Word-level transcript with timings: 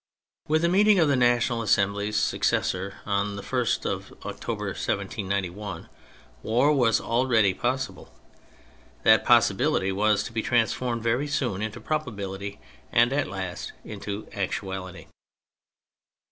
With 0.47 0.63
the 0.63 0.67
meeting 0.67 0.97
of 0.97 1.09
the 1.09 1.15
National 1.15 1.61
Assembly's 1.61 2.17
suc 2.17 2.41
cessor 2.43 2.95
on 3.05 3.35
the 3.35 3.43
1st 3.43 3.85
of 3.85 4.11
October, 4.25 4.65
1791, 4.69 5.89
war 6.41 6.73
was 6.73 6.99
already 6.99 7.53
possible; 7.53 8.11
that 9.03 9.23
possibility 9.23 9.91
was 9.91 10.23
to 10.23 10.33
be 10.33 10.41
transformed 10.41 11.03
very 11.03 11.27
soon 11.27 11.61
into 11.61 11.79
probability, 11.79 12.59
and 12.91 13.13
at 13.13 13.27
last 13.29 13.73
into 13.85 14.27
actuality. 14.33 15.05